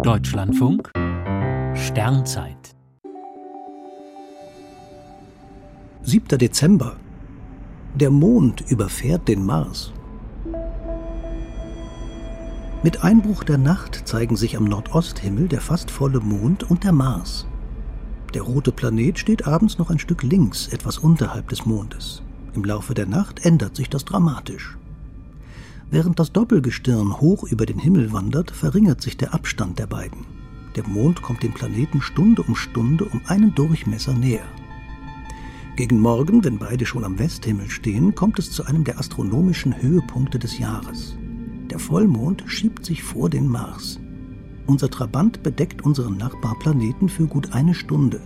[0.00, 0.90] Deutschlandfunk
[1.74, 2.74] Sternzeit
[6.02, 6.38] 7.
[6.38, 6.96] Dezember.
[7.94, 9.92] Der Mond überfährt den Mars.
[12.82, 17.46] Mit Einbruch der Nacht zeigen sich am Nordosthimmel der fast volle Mond und der Mars.
[18.34, 22.22] Der rote Planet steht abends noch ein Stück links, etwas unterhalb des Mondes.
[22.54, 24.78] Im Laufe der Nacht ändert sich das dramatisch.
[25.92, 30.24] Während das Doppelgestirn hoch über den Himmel wandert, verringert sich der Abstand der beiden.
[30.74, 34.46] Der Mond kommt dem Planeten Stunde um Stunde um einen Durchmesser näher.
[35.76, 40.38] Gegen Morgen, wenn beide schon am Westhimmel stehen, kommt es zu einem der astronomischen Höhepunkte
[40.38, 41.14] des Jahres.
[41.68, 44.00] Der Vollmond schiebt sich vor den Mars.
[44.66, 48.22] Unser Trabant bedeckt unseren Nachbarplaneten für gut eine Stunde.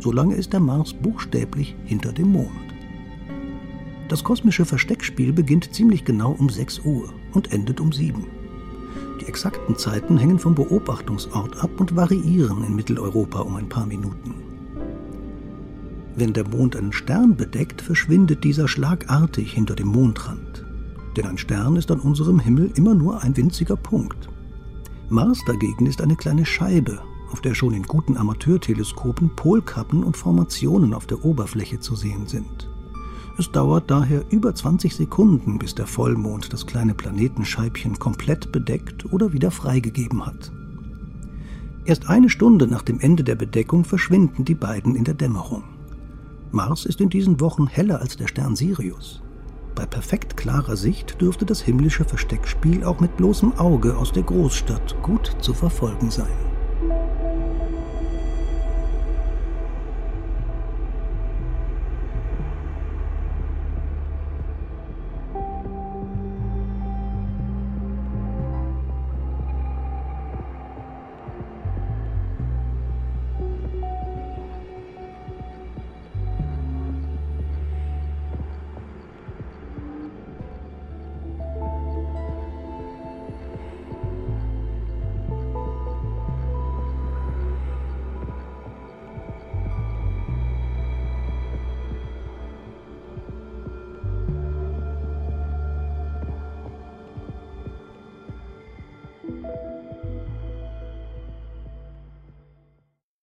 [0.00, 2.73] Solange ist der Mars buchstäblich hinter dem Mond.
[4.14, 8.24] Das kosmische Versteckspiel beginnt ziemlich genau um 6 Uhr und endet um 7.
[9.20, 14.36] Die exakten Zeiten hängen vom Beobachtungsort ab und variieren in Mitteleuropa um ein paar Minuten.
[16.14, 20.64] Wenn der Mond einen Stern bedeckt, verschwindet dieser schlagartig hinter dem Mondrand.
[21.16, 24.28] Denn ein Stern ist an unserem Himmel immer nur ein winziger Punkt.
[25.08, 30.94] Mars dagegen ist eine kleine Scheibe, auf der schon in guten Amateurteleskopen Polkappen und Formationen
[30.94, 32.68] auf der Oberfläche zu sehen sind.
[33.36, 39.32] Es dauert daher über 20 Sekunden, bis der Vollmond das kleine Planetenscheibchen komplett bedeckt oder
[39.32, 40.52] wieder freigegeben hat.
[41.84, 45.64] Erst eine Stunde nach dem Ende der Bedeckung verschwinden die beiden in der Dämmerung.
[46.52, 49.20] Mars ist in diesen Wochen heller als der Stern Sirius.
[49.74, 55.02] Bei perfekt klarer Sicht dürfte das himmlische Versteckspiel auch mit bloßem Auge aus der Großstadt
[55.02, 56.28] gut zu verfolgen sein.